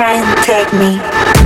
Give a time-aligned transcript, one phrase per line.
[0.00, 1.39] try and take me.